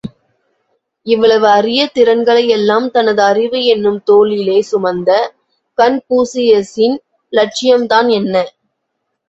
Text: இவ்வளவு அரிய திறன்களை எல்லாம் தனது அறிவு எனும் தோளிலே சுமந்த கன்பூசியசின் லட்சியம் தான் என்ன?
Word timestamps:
இவ்வளவு 1.07 1.47
அரிய 1.49 1.81
திறன்களை 1.97 2.45
எல்லாம் 2.47 2.87
தனது 2.91 3.21
அறிவு 3.23 3.59
எனும் 3.73 4.01
தோளிலே 4.03 4.57
சுமந்த 4.71 5.19
கன்பூசியசின் 5.77 6.97
லட்சியம் 7.33 7.87
தான் 7.87 8.09
என்ன? 8.19 8.35